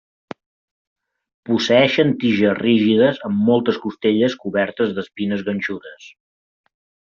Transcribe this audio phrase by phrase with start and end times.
[1.49, 6.13] Posseeixen tiges rígides amb moltes costelles cobertes d'espines ganxudes.